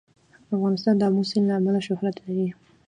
افغانستان 0.55 0.93
د 0.97 1.01
آمو 1.07 1.23
سیند 1.29 1.47
له 1.49 1.53
امله 1.59 1.79
شهرت 1.87 2.15
لري. 2.25 2.47